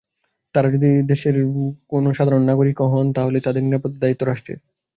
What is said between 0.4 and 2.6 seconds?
তারা যদি দেশের সাধারণ